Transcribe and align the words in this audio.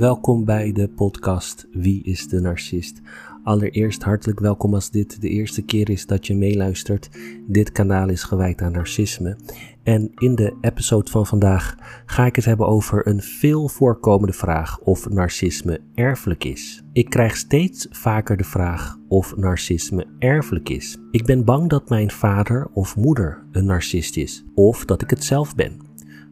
Welkom 0.00 0.44
bij 0.44 0.72
de 0.72 0.88
podcast 0.88 1.66
Wie 1.72 2.02
is 2.02 2.28
de 2.28 2.40
Narcist? 2.40 3.00
Allereerst 3.44 4.02
hartelijk 4.02 4.40
welkom 4.40 4.74
als 4.74 4.90
dit 4.90 5.20
de 5.20 5.28
eerste 5.28 5.62
keer 5.62 5.90
is 5.90 6.06
dat 6.06 6.26
je 6.26 6.34
meeluistert. 6.34 7.10
Dit 7.46 7.72
kanaal 7.72 8.08
is 8.08 8.22
gewijd 8.22 8.62
aan 8.62 8.72
narcisme. 8.72 9.36
En 9.82 10.10
in 10.14 10.34
de 10.34 10.56
episode 10.60 11.10
van 11.10 11.26
vandaag 11.26 11.76
ga 12.06 12.26
ik 12.26 12.36
het 12.36 12.44
hebben 12.44 12.66
over 12.66 13.06
een 13.06 13.22
veel 13.22 13.68
voorkomende 13.68 14.32
vraag 14.32 14.80
of 14.80 15.08
narcisme 15.08 15.80
erfelijk 15.94 16.44
is. 16.44 16.82
Ik 16.92 17.10
krijg 17.10 17.36
steeds 17.36 17.86
vaker 17.90 18.36
de 18.36 18.44
vraag 18.44 18.98
of 19.08 19.36
narcisme 19.36 20.06
erfelijk 20.18 20.68
is. 20.68 20.98
Ik 21.10 21.24
ben 21.24 21.44
bang 21.44 21.68
dat 21.68 21.88
mijn 21.88 22.10
vader 22.10 22.70
of 22.72 22.96
moeder 22.96 23.46
een 23.52 23.64
narcist 23.64 24.16
is, 24.16 24.44
of 24.54 24.84
dat 24.84 25.02
ik 25.02 25.10
het 25.10 25.24
zelf 25.24 25.54
ben. 25.54 25.76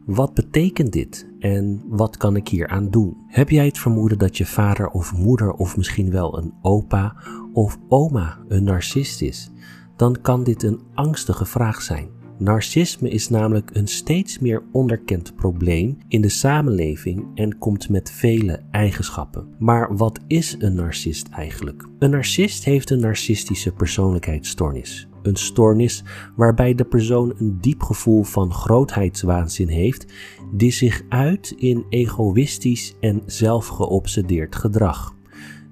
Wat 0.05 0.33
betekent 0.33 0.93
dit 0.93 1.28
en 1.39 1.83
wat 1.87 2.17
kan 2.17 2.35
ik 2.35 2.47
hier 2.47 2.67
aan 2.67 2.89
doen? 2.89 3.17
Heb 3.27 3.49
jij 3.49 3.65
het 3.65 3.77
vermoeden 3.77 4.17
dat 4.17 4.37
je 4.37 4.45
vader 4.45 4.89
of 4.89 5.13
moeder 5.13 5.51
of 5.51 5.77
misschien 5.77 6.11
wel 6.11 6.37
een 6.37 6.53
opa 6.61 7.15
of 7.53 7.77
oma 7.87 8.37
een 8.47 8.63
narcist 8.63 9.21
is? 9.21 9.51
Dan 9.95 10.21
kan 10.21 10.43
dit 10.43 10.63
een 10.63 10.81
angstige 10.93 11.45
vraag 11.45 11.81
zijn. 11.81 12.09
Narcisme 12.37 13.09
is 13.09 13.29
namelijk 13.29 13.69
een 13.73 13.87
steeds 13.87 14.39
meer 14.39 14.63
onderkend 14.71 15.35
probleem 15.35 15.97
in 16.07 16.21
de 16.21 16.29
samenleving 16.29 17.25
en 17.35 17.57
komt 17.57 17.89
met 17.89 18.11
vele 18.11 18.61
eigenschappen. 18.71 19.47
Maar 19.57 19.97
wat 19.97 20.19
is 20.27 20.55
een 20.59 20.75
narcist 20.75 21.27
eigenlijk? 21.27 21.85
Een 21.99 22.09
narcist 22.09 22.63
heeft 22.63 22.89
een 22.89 22.99
narcistische 22.99 23.71
persoonlijkheidsstoornis. 23.71 25.08
Een 25.21 25.35
stoornis 25.35 26.03
waarbij 26.35 26.75
de 26.75 26.85
persoon 26.85 27.33
een 27.37 27.57
diep 27.61 27.81
gevoel 27.81 28.23
van 28.23 28.53
grootheidswaanzin 28.53 29.67
heeft, 29.67 30.13
die 30.51 30.71
zich 30.71 31.01
uit 31.09 31.53
in 31.57 31.85
egoïstisch 31.89 32.95
en 32.99 33.21
zelfgeobsedeerd 33.25 34.55
gedrag. 34.55 35.17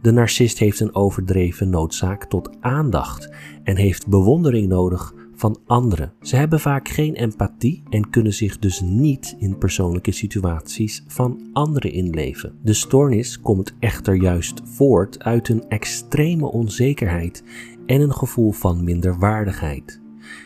De 0.01 0.11
narcist 0.11 0.59
heeft 0.59 0.79
een 0.79 0.95
overdreven 0.95 1.69
noodzaak 1.69 2.25
tot 2.25 2.49
aandacht 2.59 3.29
en 3.63 3.75
heeft 3.75 4.07
bewondering 4.07 4.67
nodig 4.67 5.13
van 5.35 5.59
anderen. 5.65 6.13
Ze 6.21 6.35
hebben 6.35 6.59
vaak 6.59 6.89
geen 6.89 7.13
empathie 7.13 7.83
en 7.89 8.09
kunnen 8.09 8.33
zich 8.33 8.59
dus 8.59 8.81
niet 8.81 9.35
in 9.39 9.57
persoonlijke 9.57 10.11
situaties 10.11 11.03
van 11.07 11.49
anderen 11.53 11.91
inleven. 11.91 12.59
De 12.63 12.73
stoornis 12.73 13.39
komt 13.41 13.75
echter 13.79 14.15
juist 14.15 14.61
voort 14.63 15.23
uit 15.23 15.49
een 15.49 15.67
extreme 15.67 16.45
onzekerheid 16.45 17.43
en 17.87 18.01
een 18.01 18.13
gevoel 18.13 18.51
van 18.51 18.83
minderwaardigheid. 18.83 20.01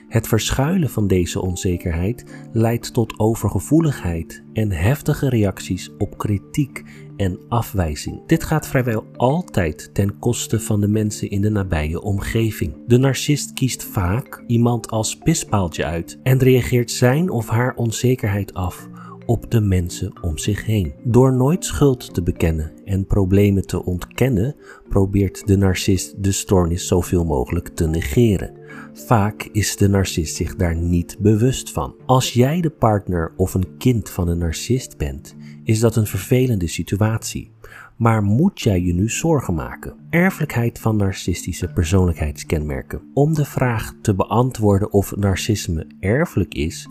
Het 0.08 0.28
verschuilen 0.28 0.90
van 0.90 1.08
deze 1.08 1.42
onzekerheid 1.42 2.26
leidt 2.52 2.94
tot 2.94 3.20
overgevoeligheid 3.20 4.44
en 4.54 4.72
heftige 4.72 5.30
reacties 5.30 5.90
op 5.98 6.18
kritiek 6.18 6.84
en 7.18 7.40
afwijzing. 7.50 8.26
Dit 8.26 8.44
gaat 8.44 8.68
vrijwel 8.68 9.06
altijd 9.16 9.90
ten 9.94 10.20
koste 10.20 10.60
van 10.60 10.82
de 10.82 10.88
mensen 10.88 11.30
in 11.30 11.42
de 11.42 11.50
nabije 11.50 12.02
omgeving. 12.02 12.74
De 12.88 12.98
narcist 12.98 13.54
kiest 13.54 13.84
vaak 13.84 14.44
iemand 14.48 14.90
als 14.92 15.18
pispaaltje 15.18 15.86
uit 15.86 16.20
en 16.24 16.40
reageert 16.40 16.92
zijn 16.92 17.30
of 17.30 17.48
haar 17.48 17.76
onzekerheid 17.76 18.54
af 18.54 18.90
op 19.26 19.52
de 19.52 19.62
mensen 19.62 20.14
om 20.22 20.38
zich 20.38 20.66
heen. 20.66 20.94
Door 21.04 21.34
nooit 21.34 21.66
schuld 21.66 22.14
te 22.14 22.24
bekennen 22.24 22.72
en 22.86 23.06
problemen 23.06 23.68
te 23.68 23.86
ontkennen, 23.86 24.56
probeert 24.90 25.48
de 25.48 25.58
narcist 25.58 26.24
de 26.24 26.32
stoornis 26.32 26.88
zoveel 26.88 27.26
mogelijk 27.26 27.68
te 27.68 27.88
negeren. 27.88 28.60
Vaak 28.94 29.50
is 29.52 29.76
de 29.76 29.90
narcist 29.90 30.36
zich 30.36 30.56
daar 30.56 30.76
niet 30.76 31.18
bewust 31.20 31.72
van. 31.72 31.96
Als 32.06 32.34
jij 32.34 32.62
de 32.62 32.70
partner 32.70 33.34
of 33.38 33.54
een 33.54 33.78
kind 33.78 34.10
van 34.10 34.28
een 34.28 34.38
narcist 34.38 34.98
bent, 34.98 35.36
is 35.64 35.80
dat 35.80 35.96
een 35.96 36.08
vervelende 36.08 36.68
situatie. 36.68 37.52
Maar 37.98 38.24
moet 38.24 38.62
jij 38.62 38.82
je 38.82 38.94
nu 38.94 39.10
zorgen 39.10 39.54
maken? 39.54 39.96
Erfelijkheid 40.10 40.80
van 40.80 40.96
narcistische 40.96 41.68
persoonlijkheidskenmerken. 41.68 43.02
Om 43.14 43.34
de 43.34 43.46
vraag 43.46 43.94
te 44.02 44.16
beantwoorden 44.16 44.92
of 44.92 45.16
narcisme 45.16 45.88
erfelijk 46.00 46.54
is, 46.54 46.88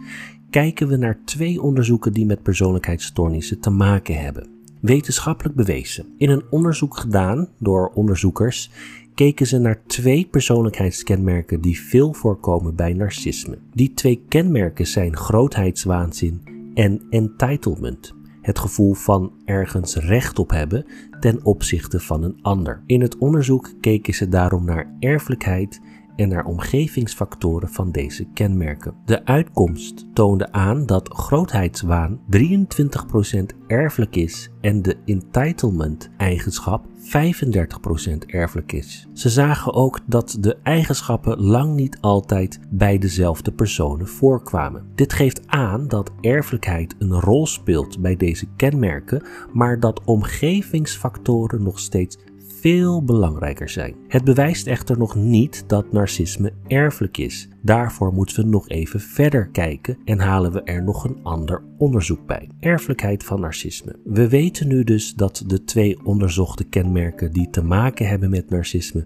kijken 0.50 0.88
we 0.88 0.96
naar 0.96 1.18
twee 1.24 1.62
onderzoeken 1.62 2.12
die 2.12 2.26
met 2.26 2.42
persoonlijkheidsstoornissen 2.42 3.60
te 3.60 3.70
maken 3.70 4.14
hebben. 4.14 4.46
Wetenschappelijk 4.80 5.54
bewezen. 5.56 6.06
In 6.16 6.30
een 6.30 6.44
onderzoek 6.50 6.96
gedaan 6.96 7.48
door 7.58 7.90
onderzoekers 7.94 8.70
keken 9.14 9.46
ze 9.46 9.58
naar 9.58 9.82
twee 9.86 10.28
persoonlijkheidskenmerken 10.30 11.60
die 11.60 11.80
veel 11.80 12.12
voorkomen 12.12 12.74
bij 12.74 12.92
narcisme. 12.92 13.58
Die 13.74 13.94
twee 13.94 14.24
kenmerken 14.28 14.86
zijn 14.86 15.16
grootheidswaanzin 15.16 16.42
en 16.74 17.02
entitlement. 17.10 18.14
Het 18.40 18.58
gevoel 18.58 18.94
van 18.94 19.32
ergens 19.44 19.96
recht 19.96 20.38
op 20.38 20.50
hebben 20.50 20.84
ten 21.20 21.44
opzichte 21.44 22.00
van 22.00 22.22
een 22.22 22.38
ander. 22.42 22.82
In 22.86 23.00
het 23.00 23.18
onderzoek 23.18 23.72
keken 23.80 24.14
ze 24.14 24.28
daarom 24.28 24.64
naar 24.64 24.96
erfelijkheid 25.00 25.80
en 26.20 26.28
naar 26.28 26.44
omgevingsfactoren 26.44 27.68
van 27.68 27.90
deze 27.90 28.24
kenmerken. 28.34 28.94
De 29.04 29.24
uitkomst 29.24 30.06
toonde 30.14 30.52
aan 30.52 30.86
dat 30.86 31.14
grootheidswaan 31.14 32.20
23% 32.36 33.42
erfelijk 33.66 34.16
is 34.16 34.50
en 34.60 34.82
de 34.82 34.96
entitlement-eigenschap 35.04 36.86
35% 36.86 38.26
erfelijk 38.26 38.72
is. 38.72 39.08
Ze 39.12 39.28
zagen 39.28 39.74
ook 39.74 40.00
dat 40.06 40.36
de 40.40 40.56
eigenschappen 40.62 41.40
lang 41.40 41.74
niet 41.74 41.98
altijd 42.00 42.60
bij 42.70 42.98
dezelfde 42.98 43.52
personen 43.52 44.08
voorkwamen. 44.08 44.86
Dit 44.94 45.12
geeft 45.12 45.42
aan 45.46 45.88
dat 45.88 46.10
erfelijkheid 46.20 46.94
een 46.98 47.20
rol 47.20 47.46
speelt 47.46 48.00
bij 48.00 48.16
deze 48.16 48.46
kenmerken, 48.56 49.22
maar 49.52 49.80
dat 49.80 50.04
omgevingsfactoren 50.04 51.62
nog 51.62 51.78
steeds 51.78 52.18
veel 52.60 53.04
belangrijker 53.04 53.68
zijn. 53.68 53.94
Het 54.08 54.24
bewijst 54.24 54.66
echter 54.66 54.98
nog 54.98 55.14
niet 55.14 55.64
dat 55.66 55.92
narcisme 55.92 56.52
erfelijk 56.66 57.18
is. 57.18 57.48
Daarvoor 57.62 58.12
moeten 58.12 58.44
we 58.44 58.50
nog 58.50 58.68
even 58.68 59.00
verder 59.00 59.48
kijken 59.48 59.98
en 60.04 60.18
halen 60.18 60.52
we 60.52 60.62
er 60.62 60.82
nog 60.82 61.04
een 61.04 61.18
ander 61.22 61.62
onderzoek 61.78 62.26
bij. 62.26 62.48
Erfelijkheid 62.60 63.24
van 63.24 63.40
narcisme. 63.40 63.96
We 64.04 64.28
weten 64.28 64.68
nu 64.68 64.84
dus 64.84 65.14
dat 65.14 65.44
de 65.46 65.64
twee 65.64 66.04
onderzochte 66.04 66.64
kenmerken 66.64 67.32
die 67.32 67.50
te 67.50 67.62
maken 67.62 68.08
hebben 68.08 68.30
met 68.30 68.50
narcisme 68.50 69.04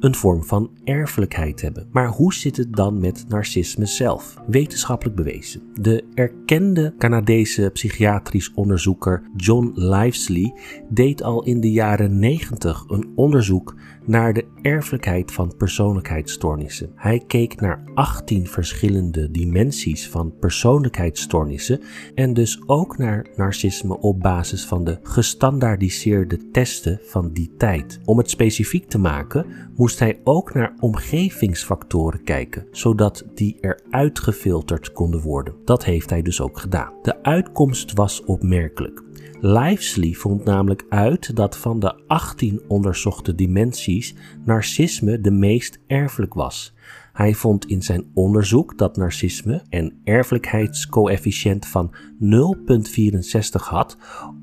een 0.00 0.14
vorm 0.14 0.44
van 0.44 0.70
erfelijkheid 0.84 1.60
hebben. 1.60 1.88
Maar 1.92 2.08
hoe 2.08 2.34
zit 2.34 2.56
het 2.56 2.76
dan 2.76 3.00
met 3.00 3.24
narcisme 3.28 3.86
zelf? 3.86 4.36
Wetenschappelijk 4.46 5.16
bewezen. 5.16 5.62
De 5.80 6.04
erkende 6.14 6.94
Canadese 6.98 7.70
psychiatrisch 7.72 8.52
onderzoeker 8.54 9.22
John 9.36 9.72
Livesley 9.74 10.54
deed 10.88 11.22
al 11.22 11.44
in 11.44 11.60
de 11.60 11.70
jaren 11.70 12.18
90 12.18 12.84
een 12.88 13.12
onderzoek 13.14 13.74
naar 14.04 14.32
de 14.32 14.46
erfelijkheid 14.62 15.32
van 15.32 15.54
persoonlijkheidsstoornissen. 15.56 16.92
Hij 16.94 17.22
keek 17.26 17.60
naar 17.60 17.84
18 17.94 18.46
verschillende 18.46 19.30
dimensies 19.30 20.08
van 20.08 20.34
persoonlijkheidsstoornissen 20.40 21.80
en 22.14 22.34
dus 22.34 22.62
ook 22.66 22.98
naar 22.98 23.26
narcisme 23.36 23.98
op 23.98 24.20
basis 24.20 24.64
van 24.64 24.84
de 24.84 24.98
gestandaardiseerde 25.02 26.50
testen 26.50 27.00
van 27.02 27.32
die 27.32 27.54
tijd. 27.56 28.00
Om 28.04 28.18
het 28.18 28.30
specifiek 28.30 28.88
te 28.88 28.98
maken, 28.98 29.46
moest 29.76 29.98
hij 29.98 30.20
ook 30.24 30.54
naar 30.54 30.74
omgevingsfactoren 30.80 32.24
kijken, 32.24 32.66
zodat 32.70 33.24
die 33.34 33.56
eruit 33.60 34.18
gefilterd 34.18 34.92
konden 34.92 35.20
worden. 35.20 35.54
Dat 35.64 35.84
heeft 35.84 36.10
hij 36.10 36.22
dus 36.22 36.40
ook 36.40 36.58
gedaan. 36.58 36.92
De 37.02 37.22
uitkomst 37.22 37.92
was 37.92 38.24
opmerkelijk. 38.24 39.02
Livesley 39.40 40.12
vond 40.12 40.44
namelijk 40.44 40.84
uit 40.88 41.36
dat 41.36 41.56
van 41.56 41.80
de 41.80 41.94
18 42.06 42.60
onderzochte 42.68 43.34
dimensies 43.34 44.14
narcisme 44.44 45.20
de 45.20 45.30
meest 45.30 45.78
erfelijk 45.86 46.34
was. 46.34 46.74
Hij 47.12 47.34
vond 47.34 47.66
in 47.66 47.82
zijn 47.82 48.04
onderzoek 48.14 48.78
dat 48.78 48.96
narcisme 48.96 49.62
een 49.70 50.00
erfelijkheidscoëfficiënt 50.04 51.66
van 51.66 51.94
0,64 52.20 53.50
had, 53.50 53.96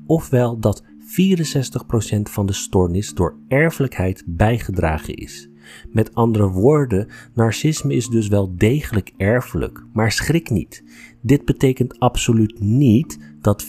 ofwel 0.06 0.58
dat 0.58 0.82
64% 0.82 0.86
van 2.22 2.46
de 2.46 2.52
stoornis 2.52 3.14
door 3.14 3.36
erfelijkheid 3.48 4.24
bijgedragen 4.26 5.14
is. 5.14 5.48
Met 5.92 6.14
andere 6.14 6.48
woorden, 6.48 7.08
narcisme 7.34 7.94
is 7.94 8.06
dus 8.06 8.28
wel 8.28 8.56
degelijk 8.56 9.12
erfelijk, 9.16 9.84
maar 9.92 10.12
schrik 10.12 10.50
niet. 10.50 10.84
Dit 11.22 11.44
betekent 11.44 11.98
absoluut 11.98 12.60
niet 12.60 13.18
dat 13.40 13.64
64% 13.64 13.68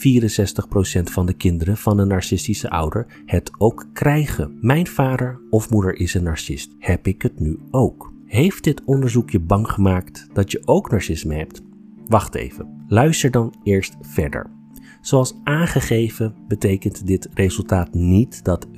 van 1.03 1.25
de 1.25 1.33
kinderen 1.33 1.77
van 1.77 1.99
een 1.99 2.07
narcistische 2.07 2.69
ouder 2.69 3.05
het 3.25 3.51
ook 3.57 3.85
krijgen. 3.93 4.57
Mijn 4.61 4.87
vader 4.87 5.41
of 5.49 5.69
moeder 5.69 5.95
is 5.95 6.13
een 6.13 6.23
narcist. 6.23 6.75
Heb 6.79 7.07
ik 7.07 7.21
het 7.21 7.39
nu 7.39 7.59
ook? 7.71 8.13
Heeft 8.25 8.63
dit 8.63 8.83
onderzoek 8.85 9.29
je 9.29 9.39
bang 9.39 9.67
gemaakt 9.67 10.27
dat 10.33 10.51
je 10.51 10.61
ook 10.65 10.91
narcisme 10.91 11.35
hebt? 11.35 11.61
Wacht 12.07 12.35
even. 12.35 12.83
Luister 12.87 13.31
dan 13.31 13.53
eerst 13.63 13.97
verder. 14.01 14.58
Zoals 15.01 15.35
aangegeven 15.43 16.35
betekent 16.47 17.07
dit 17.07 17.29
resultaat 17.33 17.93
niet 17.93 18.43
dat 18.43 18.67
64% 18.67 18.71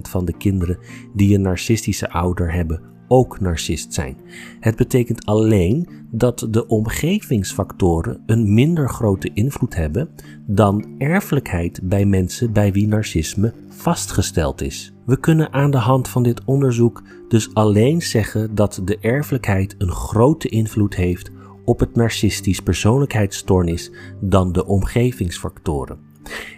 van 0.00 0.24
de 0.24 0.36
kinderen 0.36 0.78
die 1.14 1.34
een 1.34 1.42
narcistische 1.42 2.10
ouder 2.10 2.52
hebben 2.52 2.90
ook 3.12 3.40
narcist 3.40 3.94
zijn. 3.94 4.16
Het 4.60 4.76
betekent 4.76 5.26
alleen 5.26 5.88
dat 6.10 6.46
de 6.50 6.66
omgevingsfactoren 6.66 8.22
een 8.26 8.54
minder 8.54 8.88
grote 8.88 9.30
invloed 9.34 9.74
hebben 9.74 10.08
dan 10.46 10.84
erfelijkheid 10.98 11.80
bij 11.82 12.04
mensen 12.04 12.52
bij 12.52 12.72
wie 12.72 12.88
narcisme 12.88 13.54
vastgesteld 13.68 14.60
is. 14.60 14.92
We 15.06 15.20
kunnen 15.20 15.52
aan 15.52 15.70
de 15.70 15.78
hand 15.78 16.08
van 16.08 16.22
dit 16.22 16.44
onderzoek 16.44 17.02
dus 17.28 17.54
alleen 17.54 18.02
zeggen 18.02 18.54
dat 18.54 18.80
de 18.84 18.98
erfelijkheid 18.98 19.74
een 19.78 19.92
grote 19.92 20.48
invloed 20.48 20.94
heeft 20.94 21.30
op 21.70 21.80
het 21.80 21.94
narcistisch 21.94 22.60
persoonlijkheidsstoornis 22.60 23.90
dan 24.20 24.52
de 24.52 24.66
omgevingsfactoren. 24.66 25.98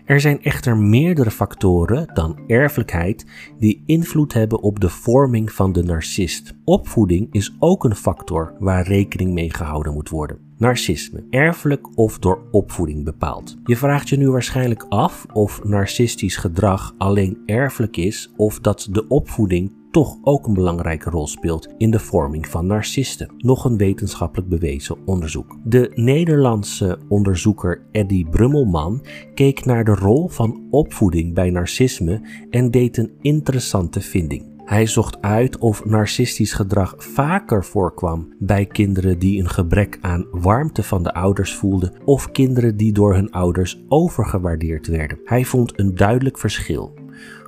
Er 0.04 0.20
zijn 0.20 0.42
echter 0.42 0.76
meerdere 0.76 1.30
factoren 1.30 2.10
dan 2.14 2.38
erfelijkheid 2.46 3.26
die 3.58 3.82
invloed 3.86 4.32
hebben 4.32 4.62
op 4.62 4.80
de 4.80 4.88
vorming 4.88 5.52
van 5.52 5.72
de 5.72 5.82
narcist. 5.82 6.54
Opvoeding 6.64 7.28
is 7.30 7.56
ook 7.58 7.84
een 7.84 7.94
factor 7.94 8.54
waar 8.58 8.86
rekening 8.86 9.32
mee 9.32 9.54
gehouden 9.54 9.92
moet 9.92 10.08
worden. 10.08 10.38
Narcisme, 10.56 11.24
erfelijk 11.30 11.98
of 11.98 12.18
door 12.18 12.42
opvoeding 12.50 13.04
bepaald. 13.04 13.56
Je 13.64 13.76
vraagt 13.76 14.08
je 14.08 14.16
nu 14.16 14.30
waarschijnlijk 14.30 14.86
af 14.88 15.26
of 15.32 15.64
narcistisch 15.64 16.36
gedrag 16.36 16.94
alleen 16.98 17.38
erfelijk 17.46 17.96
is 17.96 18.32
of 18.36 18.60
dat 18.60 18.88
de 18.90 19.08
opvoeding 19.08 19.72
toch 19.92 20.16
ook 20.22 20.46
een 20.46 20.54
belangrijke 20.54 21.10
rol 21.10 21.26
speelt 21.26 21.68
in 21.78 21.90
de 21.90 21.98
vorming 21.98 22.48
van 22.48 22.66
narcisten. 22.66 23.34
Nog 23.38 23.64
een 23.64 23.76
wetenschappelijk 23.76 24.48
bewezen 24.48 24.96
onderzoek. 25.04 25.56
De 25.64 25.90
Nederlandse 25.94 26.98
onderzoeker 27.08 27.82
Eddie 27.90 28.28
Brummelman 28.28 29.04
keek 29.34 29.64
naar 29.64 29.84
de 29.84 29.94
rol 29.94 30.28
van 30.28 30.66
opvoeding 30.70 31.34
bij 31.34 31.50
narcisme 31.50 32.20
en 32.50 32.70
deed 32.70 32.96
een 32.96 33.12
interessante 33.20 34.00
vinding. 34.00 34.50
Hij 34.64 34.86
zocht 34.86 35.22
uit 35.22 35.58
of 35.58 35.84
narcistisch 35.84 36.52
gedrag 36.52 36.94
vaker 36.98 37.64
voorkwam 37.64 38.34
bij 38.38 38.66
kinderen 38.66 39.18
die 39.18 39.40
een 39.40 39.48
gebrek 39.48 39.98
aan 40.00 40.26
warmte 40.30 40.82
van 40.82 41.02
de 41.02 41.14
ouders 41.14 41.54
voelden 41.54 41.92
of 42.04 42.30
kinderen 42.30 42.76
die 42.76 42.92
door 42.92 43.14
hun 43.14 43.30
ouders 43.30 43.82
overgewaardeerd 43.88 44.86
werden. 44.86 45.18
Hij 45.24 45.44
vond 45.44 45.78
een 45.78 45.94
duidelijk 45.94 46.38
verschil. 46.38 47.01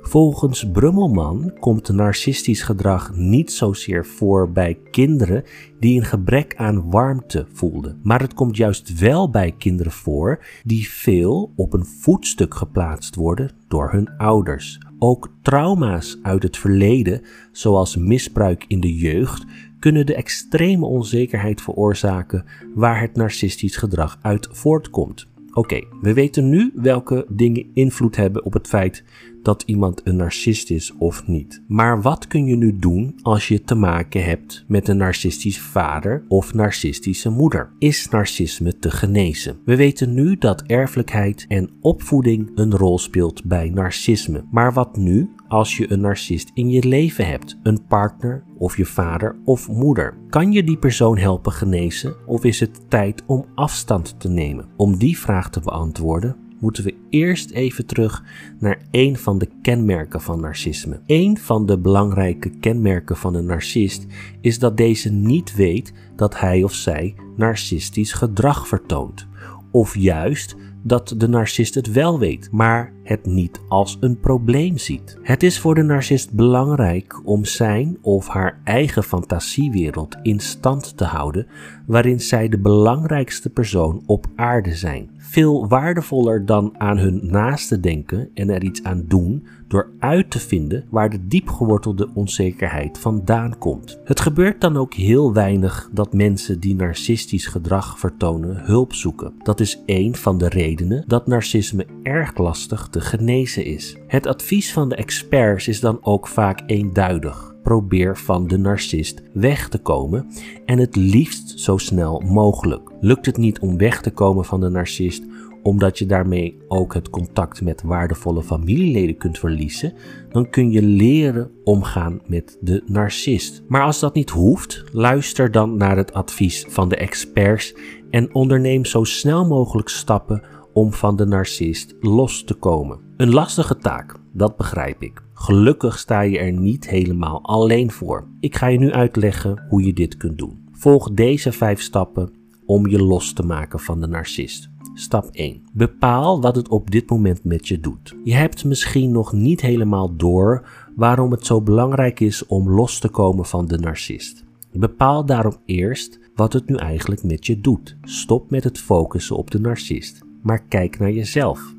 Volgens 0.07 0.71
Brummelman 0.71 1.53
komt 1.59 1.89
narcistisch 1.89 2.61
gedrag 2.61 3.15
niet 3.15 3.51
zozeer 3.51 4.05
voor 4.05 4.51
bij 4.51 4.77
kinderen 4.91 5.43
die 5.79 5.99
een 5.99 6.05
gebrek 6.05 6.55
aan 6.55 6.89
warmte 6.89 7.45
voelden, 7.53 7.99
maar 8.03 8.21
het 8.21 8.33
komt 8.33 8.57
juist 8.57 8.99
wel 8.99 9.29
bij 9.29 9.51
kinderen 9.57 9.91
voor 9.91 10.45
die 10.63 10.89
veel 10.89 11.53
op 11.55 11.73
een 11.73 11.85
voetstuk 11.85 12.53
geplaatst 12.53 13.15
worden 13.15 13.51
door 13.67 13.91
hun 13.91 14.17
ouders. 14.17 14.79
Ook 14.99 15.29
trauma's 15.41 16.19
uit 16.21 16.43
het 16.43 16.57
verleden, 16.57 17.21
zoals 17.51 17.95
misbruik 17.95 18.65
in 18.67 18.79
de 18.79 18.95
jeugd, 18.95 19.45
kunnen 19.79 20.05
de 20.05 20.15
extreme 20.15 20.85
onzekerheid 20.85 21.61
veroorzaken 21.61 22.45
waar 22.75 23.01
het 23.01 23.15
narcistisch 23.15 23.75
gedrag 23.75 24.19
uit 24.21 24.47
voortkomt. 24.51 25.33
Oké, 25.55 25.81
we 26.01 26.13
weten 26.13 26.49
nu 26.49 26.71
welke 26.73 27.25
dingen 27.29 27.65
invloed 27.73 28.15
hebben 28.15 28.45
op 28.45 28.53
het 28.53 28.67
feit 28.67 29.03
dat 29.41 29.63
iemand 29.65 30.01
een 30.03 30.15
narcist 30.15 30.69
is 30.69 30.93
of 30.97 31.27
niet. 31.27 31.61
Maar 31.67 32.01
wat 32.01 32.27
kun 32.27 32.45
je 32.45 32.55
nu 32.55 32.77
doen 32.79 33.19
als 33.21 33.47
je 33.47 33.61
te 33.61 33.75
maken 33.75 34.23
hebt 34.23 34.65
met 34.67 34.87
een 34.87 34.97
narcistisch 34.97 35.59
vader 35.59 36.25
of 36.27 36.53
narcistische 36.53 37.29
moeder? 37.29 37.69
Is 37.79 38.09
narcisme 38.09 38.77
te 38.77 38.91
genezen? 38.91 39.57
We 39.65 39.75
weten 39.75 40.13
nu 40.13 40.37
dat 40.37 40.61
erfelijkheid 40.61 41.45
en 41.47 41.69
opvoeding 41.81 42.51
een 42.55 42.75
rol 42.77 42.97
speelt 42.97 43.43
bij 43.43 43.69
narcisme. 43.69 44.43
Maar 44.51 44.73
wat 44.73 44.97
nu 44.97 45.29
als 45.47 45.77
je 45.77 45.91
een 45.91 46.01
narcist 46.01 46.51
in 46.53 46.69
je 46.69 46.87
leven 46.87 47.27
hebt, 47.27 47.57
een 47.63 47.85
partner 47.87 48.43
of 48.57 48.77
je 48.77 48.85
vader 48.85 49.35
of 49.43 49.69
moeder? 49.69 50.17
Kan 50.29 50.51
je 50.51 50.63
die 50.63 50.77
persoon 50.77 51.17
helpen 51.17 51.51
genezen 51.51 52.15
of 52.25 52.43
is 52.43 52.59
het 52.59 52.89
tijd 52.89 53.23
om 53.25 53.45
afstand 53.55 54.19
te 54.19 54.29
nemen? 54.29 54.67
Om 54.77 54.97
die 54.97 55.17
vraag 55.17 55.49
te 55.49 55.59
beantwoorden 55.59 56.35
moeten 56.59 56.83
we 56.83 56.95
eerst 57.09 57.51
even 57.51 57.85
terug 57.85 58.23
naar 58.59 58.81
een 58.91 59.17
van 59.17 59.37
de 59.37 59.49
kenmerken 59.61 60.21
van 60.21 60.39
narcisme. 60.39 61.01
Een 61.05 61.37
van 61.37 61.65
de 61.65 61.77
belangrijke 61.77 62.49
kenmerken 62.49 63.17
van 63.17 63.35
een 63.35 63.45
narcist 63.45 64.05
is 64.41 64.59
dat 64.59 64.77
deze 64.77 65.11
niet 65.11 65.55
weet 65.55 65.93
dat 66.15 66.39
hij 66.39 66.63
of 66.63 66.73
zij 66.73 67.15
narcistisch 67.37 68.13
gedrag 68.13 68.67
vertoont. 68.67 69.27
Of 69.71 69.97
juist 69.97 70.55
dat 70.87 71.13
de 71.17 71.27
narcist 71.27 71.75
het 71.75 71.91
wel 71.91 72.19
weet, 72.19 72.47
maar 72.51 72.93
het 73.03 73.25
niet 73.25 73.61
als 73.67 73.97
een 73.99 74.19
probleem 74.19 74.77
ziet. 74.77 75.17
Het 75.21 75.43
is 75.43 75.59
voor 75.59 75.75
de 75.75 75.83
narcist 75.83 76.33
belangrijk 76.33 77.21
om 77.23 77.45
zijn 77.45 77.97
of 78.01 78.27
haar 78.27 78.61
eigen 78.63 79.03
fantasiewereld 79.03 80.15
in 80.21 80.39
stand 80.39 80.97
te 80.97 81.03
houden, 81.03 81.47
waarin 81.85 82.19
zij 82.19 82.49
de 82.49 82.59
belangrijkste 82.59 83.49
persoon 83.49 84.03
op 84.05 84.25
aarde 84.35 84.75
zijn. 84.75 85.09
Veel 85.29 85.67
waardevoller 85.67 86.45
dan 86.45 86.75
aan 86.77 86.97
hun 86.97 87.19
naaste 87.23 87.79
denken 87.79 88.29
en 88.33 88.49
er 88.49 88.63
iets 88.63 88.83
aan 88.83 89.03
doen 89.07 89.47
door 89.67 89.89
uit 89.99 90.31
te 90.31 90.39
vinden 90.39 90.85
waar 90.89 91.09
de 91.09 91.27
diepgewortelde 91.27 92.09
onzekerheid 92.13 92.97
vandaan 92.97 93.57
komt. 93.57 93.99
Het 94.03 94.19
gebeurt 94.19 94.61
dan 94.61 94.77
ook 94.77 94.93
heel 94.93 95.33
weinig 95.33 95.89
dat 95.91 96.13
mensen 96.13 96.59
die 96.59 96.75
narcistisch 96.75 97.47
gedrag 97.47 97.99
vertonen 97.99 98.57
hulp 98.65 98.93
zoeken. 98.93 99.33
Dat 99.43 99.59
is 99.59 99.81
een 99.85 100.15
van 100.15 100.37
de 100.37 100.49
redenen 100.49 101.03
dat 101.07 101.27
narcisme 101.27 101.85
erg 102.03 102.37
lastig 102.37 102.87
te 102.87 103.01
genezen 103.01 103.65
is. 103.65 103.97
Het 104.07 104.27
advies 104.27 104.73
van 104.73 104.89
de 104.89 104.95
experts 104.95 105.67
is 105.67 105.79
dan 105.79 105.97
ook 106.01 106.27
vaak 106.27 106.61
eenduidig 106.65 107.54
probeer 107.65 108.17
van 108.17 108.47
de 108.47 108.57
narcist 108.57 109.21
weg 109.33 109.69
te 109.69 109.77
komen 109.77 110.27
en 110.65 110.77
het 110.77 110.95
liefst 110.95 111.59
zo 111.59 111.77
snel 111.77 112.19
mogelijk. 112.19 112.91
Lukt 112.99 113.25
het 113.25 113.37
niet 113.37 113.59
om 113.59 113.77
weg 113.77 114.01
te 114.01 114.11
komen 114.11 114.45
van 114.45 114.59
de 114.59 114.69
narcist 114.69 115.23
omdat 115.65 115.97
je 115.97 116.05
daarmee 116.05 116.57
ook 116.67 116.93
het 116.93 117.09
contact 117.09 117.61
met 117.61 117.81
waardevolle 117.81 118.43
familieleden 118.43 119.17
kunt 119.17 119.39
verliezen, 119.39 119.93
dan 120.29 120.49
kun 120.49 120.71
je 120.71 120.81
leren 120.81 121.51
omgaan 121.63 122.21
met 122.27 122.57
de 122.61 122.83
narcist. 122.85 123.63
Maar 123.67 123.83
als 123.83 123.99
dat 123.99 124.13
niet 124.13 124.29
hoeft, 124.29 124.83
luister 124.91 125.51
dan 125.51 125.77
naar 125.77 125.97
het 125.97 126.13
advies 126.13 126.65
van 126.69 126.89
de 126.89 126.95
experts 126.95 127.75
en 128.09 128.33
onderneem 128.35 128.85
zo 128.85 129.03
snel 129.03 129.47
mogelijk 129.47 129.89
stappen 129.89 130.43
om 130.73 130.93
van 130.93 131.15
de 131.15 131.25
narcist 131.25 131.95
los 131.99 132.43
te 132.43 132.53
komen. 132.53 132.99
Een 133.17 133.33
lastige 133.33 133.77
taak, 133.77 134.15
dat 134.33 134.57
begrijp 134.57 135.01
ik. 135.01 135.24
Gelukkig 135.37 135.99
sta 135.99 136.21
je 136.21 136.39
er 136.39 136.51
niet 136.51 136.89
helemaal 136.89 137.43
alleen 137.43 137.91
voor. 137.91 138.27
Ik 138.39 138.55
ga 138.55 138.67
je 138.67 138.77
nu 138.77 138.91
uitleggen 138.91 139.65
hoe 139.69 139.85
je 139.85 139.93
dit 139.93 140.17
kunt 140.17 140.37
doen. 140.37 140.67
Volg 140.71 141.11
deze 141.11 141.51
vijf 141.51 141.81
stappen 141.81 142.33
om 142.65 142.87
je 142.87 143.03
los 143.03 143.33
te 143.33 143.43
maken 143.43 143.79
van 143.79 144.01
de 144.01 144.07
narcist. 144.07 144.69
Stap 144.93 145.29
1. 145.31 145.61
Bepaal 145.73 146.41
wat 146.41 146.55
het 146.55 146.69
op 146.69 146.91
dit 146.91 147.09
moment 147.09 147.43
met 147.43 147.67
je 147.67 147.79
doet. 147.79 148.15
Je 148.23 148.33
hebt 148.33 148.65
misschien 148.65 149.11
nog 149.11 149.33
niet 149.33 149.61
helemaal 149.61 150.15
door 150.15 150.67
waarom 150.95 151.31
het 151.31 151.45
zo 151.45 151.61
belangrijk 151.61 152.19
is 152.19 152.45
om 152.45 152.69
los 152.69 152.99
te 152.99 153.09
komen 153.09 153.45
van 153.45 153.67
de 153.67 153.77
narcist. 153.77 154.43
Bepaal 154.71 155.25
daarom 155.25 155.55
eerst 155.65 156.19
wat 156.35 156.53
het 156.53 156.69
nu 156.69 156.75
eigenlijk 156.75 157.23
met 157.23 157.45
je 157.45 157.61
doet. 157.61 157.97
Stop 158.01 158.49
met 158.49 158.63
het 158.63 158.79
focussen 158.79 159.35
op 159.35 159.51
de 159.51 159.59
narcist, 159.59 160.23
maar 160.41 160.63
kijk 160.63 160.99
naar 160.99 161.11
jezelf. 161.11 161.73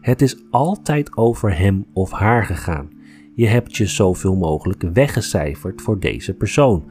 Het 0.00 0.22
is 0.22 0.36
altijd 0.50 1.16
over 1.16 1.58
hem 1.58 1.86
of 1.92 2.10
haar 2.10 2.44
gegaan. 2.44 2.98
Je 3.34 3.46
hebt 3.46 3.76
je 3.76 3.86
zoveel 3.86 4.36
mogelijk 4.36 4.82
weggecijferd 4.92 5.82
voor 5.82 5.98
deze 5.98 6.34
persoon. 6.34 6.84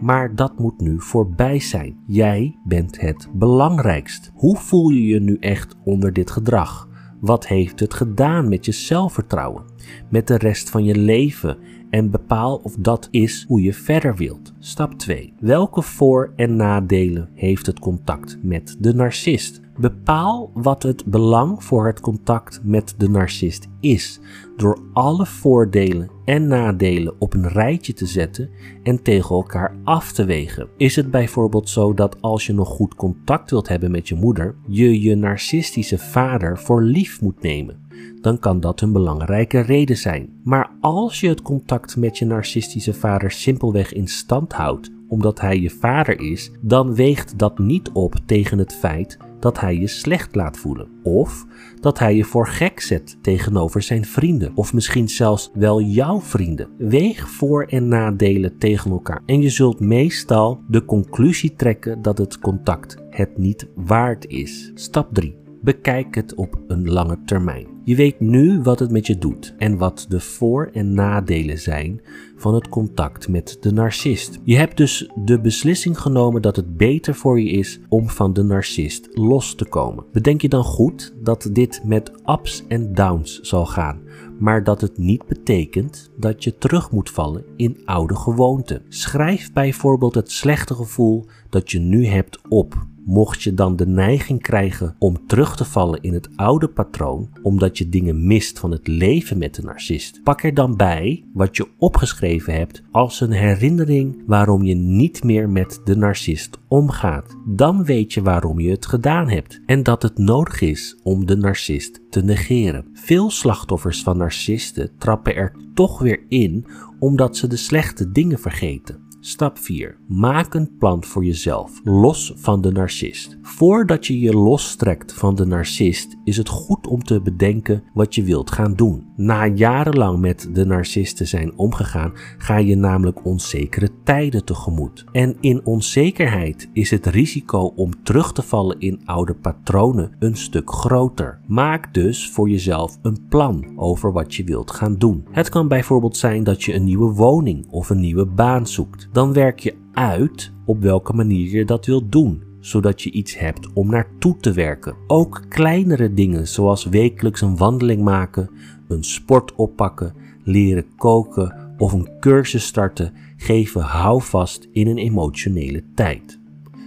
Maar 0.00 0.34
dat 0.34 0.58
moet 0.58 0.80
nu 0.80 1.00
voorbij 1.00 1.60
zijn. 1.60 1.96
Jij 2.06 2.58
bent 2.64 3.00
het 3.00 3.28
belangrijkst. 3.32 4.30
Hoe 4.34 4.56
voel 4.56 4.88
je 4.88 5.06
je 5.06 5.20
nu 5.20 5.36
echt 5.40 5.76
onder 5.84 6.12
dit 6.12 6.30
gedrag? 6.30 6.88
Wat 7.20 7.46
heeft 7.46 7.80
het 7.80 7.94
gedaan 7.94 8.48
met 8.48 8.64
je 8.64 8.72
zelfvertrouwen? 8.72 9.64
Met 10.10 10.26
de 10.26 10.36
rest 10.36 10.70
van 10.70 10.84
je 10.84 10.94
leven? 10.94 11.56
En 11.90 12.10
bepaal 12.10 12.56
of 12.56 12.74
dat 12.78 13.08
is 13.10 13.44
hoe 13.48 13.62
je 13.62 13.74
verder 13.74 14.16
wilt. 14.16 14.52
Stap 14.58 14.94
2. 14.94 15.32
Welke 15.40 15.82
voor- 15.82 16.32
en 16.36 16.56
nadelen 16.56 17.28
heeft 17.34 17.66
het 17.66 17.78
contact 17.78 18.38
met 18.42 18.76
de 18.78 18.94
narcist? 18.94 19.60
Bepaal 19.76 20.50
wat 20.54 20.82
het 20.82 21.04
belang 21.04 21.64
voor 21.64 21.86
het 21.86 22.00
contact 22.00 22.60
met 22.64 22.94
de 22.98 23.08
narcist 23.08 23.68
is, 23.80 24.20
door 24.56 24.78
alle 24.92 25.26
voordelen 25.26 26.10
en 26.24 26.46
nadelen 26.46 27.14
op 27.18 27.34
een 27.34 27.48
rijtje 27.48 27.92
te 27.92 28.06
zetten 28.06 28.50
en 28.82 29.02
tegen 29.02 29.34
elkaar 29.36 29.76
af 29.84 30.12
te 30.12 30.24
wegen. 30.24 30.68
Is 30.76 30.96
het 30.96 31.10
bijvoorbeeld 31.10 31.68
zo 31.68 31.94
dat 31.94 32.16
als 32.20 32.46
je 32.46 32.52
nog 32.52 32.68
goed 32.68 32.94
contact 32.94 33.50
wilt 33.50 33.68
hebben 33.68 33.90
met 33.90 34.08
je 34.08 34.14
moeder, 34.14 34.54
je 34.66 35.00
je 35.00 35.14
narcistische 35.14 35.98
vader 35.98 36.58
voor 36.58 36.82
lief 36.82 37.20
moet 37.20 37.42
nemen? 37.42 37.80
Dan 38.20 38.38
kan 38.38 38.60
dat 38.60 38.80
een 38.80 38.92
belangrijke 38.92 39.60
reden 39.60 39.96
zijn. 39.96 40.40
Maar 40.44 40.70
als 40.80 41.20
je 41.20 41.28
het 41.28 41.42
contact 41.42 41.96
met 41.96 42.18
je 42.18 42.24
narcistische 42.24 42.94
vader 42.94 43.30
simpelweg 43.30 43.92
in 43.92 44.08
stand 44.08 44.52
houdt 44.52 44.90
omdat 45.12 45.40
hij 45.40 45.60
je 45.60 45.70
vader 45.70 46.20
is, 46.20 46.50
dan 46.60 46.94
weegt 46.94 47.38
dat 47.38 47.58
niet 47.58 47.90
op 47.92 48.14
tegen 48.26 48.58
het 48.58 48.74
feit 48.74 49.18
dat 49.42 49.60
hij 49.60 49.78
je 49.78 49.86
slecht 49.86 50.34
laat 50.34 50.58
voelen. 50.58 50.88
Of 51.02 51.46
dat 51.80 51.98
hij 51.98 52.16
je 52.16 52.24
voor 52.24 52.46
gek 52.46 52.80
zet 52.80 53.18
tegenover 53.22 53.82
zijn 53.82 54.04
vrienden. 54.04 54.52
Of 54.54 54.72
misschien 54.72 55.08
zelfs 55.08 55.50
wel 55.54 55.80
jouw 55.80 56.20
vrienden. 56.20 56.68
Weeg 56.78 57.28
voor- 57.28 57.64
en 57.64 57.88
nadelen 57.88 58.58
tegen 58.58 58.90
elkaar. 58.90 59.22
En 59.26 59.42
je 59.42 59.50
zult 59.50 59.80
meestal 59.80 60.60
de 60.68 60.84
conclusie 60.84 61.54
trekken 61.54 62.02
dat 62.02 62.18
het 62.18 62.38
contact 62.38 62.96
het 63.10 63.38
niet 63.38 63.68
waard 63.74 64.26
is. 64.26 64.70
Stap 64.74 65.14
3. 65.14 65.41
Bekijk 65.62 66.14
het 66.14 66.34
op 66.34 66.60
een 66.66 66.88
lange 66.88 67.18
termijn. 67.24 67.66
Je 67.84 67.96
weet 67.96 68.20
nu 68.20 68.60
wat 68.62 68.78
het 68.78 68.90
met 68.90 69.06
je 69.06 69.18
doet 69.18 69.54
en 69.58 69.78
wat 69.78 70.06
de 70.08 70.20
voor- 70.20 70.70
en 70.72 70.94
nadelen 70.94 71.58
zijn 71.58 72.00
van 72.36 72.54
het 72.54 72.68
contact 72.68 73.28
met 73.28 73.56
de 73.60 73.72
narcist. 73.72 74.38
Je 74.44 74.56
hebt 74.56 74.76
dus 74.76 75.10
de 75.24 75.40
beslissing 75.40 75.98
genomen 75.98 76.42
dat 76.42 76.56
het 76.56 76.76
beter 76.76 77.14
voor 77.14 77.40
je 77.40 77.50
is 77.50 77.80
om 77.88 78.08
van 78.08 78.32
de 78.32 78.42
narcist 78.42 79.08
los 79.10 79.54
te 79.54 79.64
komen. 79.64 80.04
Bedenk 80.12 80.40
je 80.40 80.48
dan 80.48 80.64
goed 80.64 81.14
dat 81.22 81.48
dit 81.52 81.80
met 81.84 82.12
ups 82.26 82.64
en 82.68 82.94
downs 82.94 83.40
zal 83.40 83.66
gaan, 83.66 84.00
maar 84.38 84.64
dat 84.64 84.80
het 84.80 84.98
niet 84.98 85.26
betekent 85.26 86.10
dat 86.16 86.44
je 86.44 86.58
terug 86.58 86.90
moet 86.90 87.10
vallen 87.10 87.44
in 87.56 87.80
oude 87.84 88.16
gewoonten. 88.16 88.82
Schrijf 88.88 89.52
bijvoorbeeld 89.52 90.14
het 90.14 90.30
slechte 90.30 90.74
gevoel 90.74 91.26
dat 91.48 91.70
je 91.70 91.78
nu 91.78 92.06
hebt 92.06 92.40
op 92.48 92.86
Mocht 93.04 93.42
je 93.42 93.54
dan 93.54 93.76
de 93.76 93.86
neiging 93.86 94.42
krijgen 94.42 94.96
om 94.98 95.26
terug 95.26 95.56
te 95.56 95.64
vallen 95.64 96.00
in 96.02 96.14
het 96.14 96.28
oude 96.36 96.68
patroon, 96.68 97.30
omdat 97.42 97.78
je 97.78 97.88
dingen 97.88 98.26
mist 98.26 98.58
van 98.58 98.70
het 98.70 98.86
leven 98.86 99.38
met 99.38 99.54
de 99.54 99.62
narcist, 99.62 100.20
pak 100.22 100.42
er 100.42 100.54
dan 100.54 100.76
bij 100.76 101.24
wat 101.32 101.56
je 101.56 101.68
opgeschreven 101.78 102.54
hebt 102.54 102.82
als 102.90 103.20
een 103.20 103.30
herinnering 103.30 104.22
waarom 104.26 104.62
je 104.62 104.74
niet 104.74 105.24
meer 105.24 105.50
met 105.50 105.80
de 105.84 105.96
narcist 105.96 106.58
omgaat. 106.68 107.36
Dan 107.46 107.84
weet 107.84 108.12
je 108.12 108.22
waarom 108.22 108.60
je 108.60 108.70
het 108.70 108.86
gedaan 108.86 109.28
hebt 109.28 109.60
en 109.66 109.82
dat 109.82 110.02
het 110.02 110.18
nodig 110.18 110.60
is 110.60 110.96
om 111.02 111.26
de 111.26 111.36
narcist 111.36 112.00
te 112.10 112.22
negeren. 112.22 112.84
Veel 112.92 113.30
slachtoffers 113.30 114.02
van 114.02 114.16
narcisten 114.16 114.90
trappen 114.98 115.36
er 115.36 115.56
toch 115.74 115.98
weer 115.98 116.24
in 116.28 116.66
omdat 116.98 117.36
ze 117.36 117.46
de 117.46 117.56
slechte 117.56 118.12
dingen 118.12 118.38
vergeten. 118.38 119.01
Stap 119.24 119.58
4. 119.58 119.96
Maak 120.08 120.54
een 120.54 120.76
plan 120.78 121.04
voor 121.04 121.24
jezelf, 121.24 121.80
los 121.84 122.32
van 122.36 122.60
de 122.60 122.70
narcist. 122.70 123.38
Voordat 123.42 124.06
je 124.06 124.18
je 124.20 124.32
lostrekt 124.32 125.12
van 125.12 125.34
de 125.34 125.46
narcist, 125.46 126.16
is 126.24 126.36
het 126.36 126.48
goed 126.48 126.86
om 126.86 127.04
te 127.04 127.20
bedenken 127.20 127.82
wat 127.94 128.14
je 128.14 128.22
wilt 128.22 128.50
gaan 128.50 128.74
doen. 128.74 129.06
Na 129.16 129.46
jarenlang 129.46 130.18
met 130.18 130.48
de 130.52 130.64
narcist 130.64 131.16
te 131.16 131.24
zijn 131.24 131.58
omgegaan, 131.58 132.12
ga 132.38 132.56
je 132.56 132.76
namelijk 132.76 133.24
onzekere 133.24 133.88
tijden 134.04 134.44
tegemoet. 134.44 135.04
En 135.12 135.36
in 135.40 135.66
onzekerheid 135.66 136.68
is 136.72 136.90
het 136.90 137.06
risico 137.06 137.72
om 137.76 138.02
terug 138.02 138.32
te 138.32 138.42
vallen 138.42 138.80
in 138.80 139.00
oude 139.04 139.34
patronen 139.34 140.16
een 140.18 140.36
stuk 140.36 140.70
groter. 140.70 141.40
Maak 141.46 141.94
dus 141.94 142.30
voor 142.30 142.48
jezelf 142.48 142.98
een 143.02 143.26
plan 143.28 143.72
over 143.76 144.12
wat 144.12 144.34
je 144.34 144.44
wilt 144.44 144.70
gaan 144.70 144.96
doen. 144.96 145.24
Het 145.30 145.48
kan 145.48 145.68
bijvoorbeeld 145.68 146.16
zijn 146.16 146.44
dat 146.44 146.62
je 146.62 146.74
een 146.74 146.84
nieuwe 146.84 147.12
woning 147.12 147.66
of 147.70 147.90
een 147.90 148.00
nieuwe 148.00 148.26
baan 148.26 148.66
zoekt 148.66 149.10
dan 149.12 149.32
werk 149.32 149.58
je 149.58 149.74
uit 149.92 150.52
op 150.64 150.80
welke 150.80 151.12
manier 151.12 151.50
je 151.56 151.64
dat 151.64 151.86
wilt 151.86 152.12
doen, 152.12 152.42
zodat 152.60 153.02
je 153.02 153.10
iets 153.10 153.38
hebt 153.38 153.72
om 153.72 153.90
naartoe 153.90 154.36
te 154.36 154.52
werken. 154.52 154.94
Ook 155.06 155.42
kleinere 155.48 156.14
dingen 156.14 156.48
zoals 156.48 156.84
wekelijks 156.84 157.40
een 157.40 157.56
wandeling 157.56 158.02
maken, 158.02 158.50
een 158.88 159.04
sport 159.04 159.54
oppakken, 159.54 160.14
leren 160.44 160.86
koken 160.96 161.74
of 161.78 161.92
een 161.92 162.08
cursus 162.20 162.66
starten 162.66 163.12
geven 163.36 163.80
houvast 163.80 164.68
in 164.72 164.86
een 164.86 164.98
emotionele 164.98 165.84
tijd. 165.94 166.40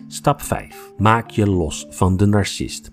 Stap 0.07 0.41
5. 0.41 0.93
Maak 0.97 1.29
je 1.29 1.47
los 1.47 1.85
van 1.89 2.17
de 2.17 2.25
narcist. 2.25 2.91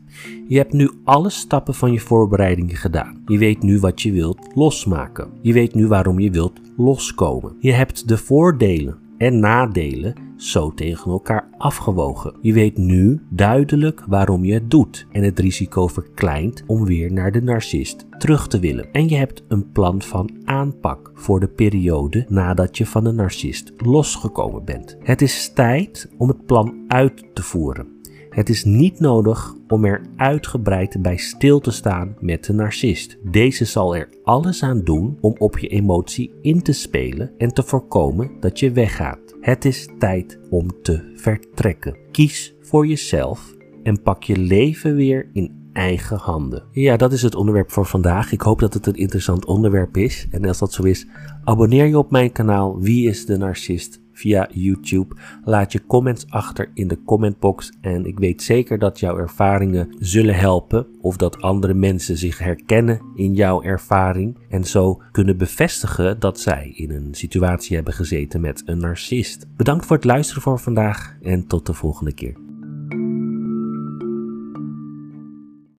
Je 0.48 0.56
hebt 0.56 0.72
nu 0.72 0.90
alle 1.04 1.30
stappen 1.30 1.74
van 1.74 1.92
je 1.92 2.00
voorbereidingen 2.00 2.76
gedaan. 2.76 3.22
Je 3.26 3.38
weet 3.38 3.62
nu 3.62 3.78
wat 3.78 4.02
je 4.02 4.12
wilt 4.12 4.48
losmaken. 4.54 5.30
Je 5.40 5.52
weet 5.52 5.74
nu 5.74 5.86
waarom 5.86 6.18
je 6.18 6.30
wilt 6.30 6.60
loskomen. 6.76 7.56
Je 7.58 7.72
hebt 7.72 8.08
de 8.08 8.18
voordelen 8.18 8.98
en 9.18 9.40
nadelen 9.40 10.14
zo 10.36 10.74
tegen 10.74 11.10
elkaar 11.10 11.48
afgewogen. 11.58 12.34
Je 12.40 12.52
weet 12.52 12.76
nu 12.76 13.20
duidelijk 13.28 14.04
waarom 14.06 14.44
je 14.44 14.54
het 14.54 14.70
doet 14.70 15.06
en 15.10 15.22
het 15.22 15.38
risico 15.38 15.86
verkleint 15.86 16.62
om 16.66 16.84
weer 16.84 17.12
naar 17.12 17.32
de 17.32 17.42
narcist 17.42 18.06
terug 18.18 18.48
te 18.48 18.58
willen. 18.58 18.92
En 18.92 19.08
je 19.08 19.16
hebt 19.16 19.44
een 19.48 19.70
plan 19.72 20.02
van 20.02 20.30
aanpak 20.44 21.10
voor 21.14 21.40
de 21.40 21.48
periode 21.48 22.26
nadat 22.28 22.78
je 22.78 22.86
van 22.86 23.04
de 23.04 23.12
narcist 23.12 23.72
losgekomen 23.76 24.64
bent. 24.64 24.96
Het 25.00 25.22
is 25.22 25.52
tijd 25.52 26.08
om 26.18 26.28
het 26.28 26.46
plan 26.46 26.84
uit 26.88 27.24
te 27.34 27.42
voeren. 27.42 28.00
Het 28.32 28.48
is 28.48 28.64
niet 28.64 29.00
nodig 29.00 29.54
om 29.68 29.84
er 29.84 30.00
uitgebreid 30.16 31.02
bij 31.02 31.16
stil 31.16 31.60
te 31.60 31.70
staan 31.70 32.16
met 32.20 32.44
de 32.44 32.52
narcist. 32.52 33.16
Deze 33.22 33.64
zal 33.64 33.96
er 33.96 34.08
alles 34.24 34.62
aan 34.62 34.80
doen 34.84 35.18
om 35.20 35.34
op 35.38 35.58
je 35.58 35.68
emotie 35.68 36.32
in 36.42 36.62
te 36.62 36.72
spelen 36.72 37.30
en 37.38 37.54
te 37.54 37.62
voorkomen 37.62 38.30
dat 38.40 38.58
je 38.58 38.72
weggaat. 38.72 39.36
Het 39.40 39.64
is 39.64 39.88
tijd 39.98 40.38
om 40.50 40.82
te 40.82 41.12
vertrekken. 41.16 41.96
Kies 42.10 42.54
voor 42.60 42.86
jezelf 42.86 43.54
en 43.82 44.02
pak 44.02 44.22
je 44.22 44.36
leven 44.36 44.94
weer 44.94 45.28
in 45.32 45.62
eigen 45.72 46.16
handen. 46.16 46.64
Ja, 46.70 46.96
dat 46.96 47.12
is 47.12 47.22
het 47.22 47.34
onderwerp 47.34 47.70
voor 47.70 47.86
vandaag. 47.86 48.32
Ik 48.32 48.40
hoop 48.40 48.60
dat 48.60 48.74
het 48.74 48.86
een 48.86 48.94
interessant 48.94 49.44
onderwerp 49.44 49.96
is. 49.96 50.26
En 50.30 50.44
als 50.44 50.58
dat 50.58 50.72
zo 50.72 50.82
is, 50.82 51.06
abonneer 51.44 51.86
je 51.86 51.98
op 51.98 52.10
mijn 52.10 52.32
kanaal 52.32 52.80
Wie 52.80 53.08
is 53.08 53.26
de 53.26 53.36
Narcist? 53.36 54.01
Via 54.22 54.48
YouTube. 54.52 55.16
Laat 55.44 55.72
je 55.72 55.86
comments 55.86 56.26
achter 56.28 56.70
in 56.74 56.88
de 56.88 57.02
commentbox 57.04 57.72
en 57.80 58.06
ik 58.06 58.18
weet 58.18 58.42
zeker 58.42 58.78
dat 58.78 59.00
jouw 59.00 59.18
ervaringen 59.18 59.94
zullen 59.98 60.34
helpen 60.34 60.86
of 61.00 61.16
dat 61.16 61.40
andere 61.40 61.74
mensen 61.74 62.18
zich 62.18 62.38
herkennen 62.38 63.00
in 63.14 63.34
jouw 63.34 63.62
ervaring 63.62 64.38
en 64.48 64.64
zo 64.64 65.02
kunnen 65.12 65.36
bevestigen 65.36 66.20
dat 66.20 66.40
zij 66.40 66.72
in 66.74 66.90
een 66.90 67.14
situatie 67.14 67.74
hebben 67.74 67.94
gezeten 67.94 68.40
met 68.40 68.62
een 68.66 68.78
narcist. 68.78 69.46
Bedankt 69.56 69.86
voor 69.86 69.96
het 69.96 70.04
luisteren 70.04 70.42
voor 70.42 70.58
vandaag 70.58 71.16
en 71.22 71.46
tot 71.46 71.66
de 71.66 71.74
volgende 71.74 72.12
keer. 72.12 72.41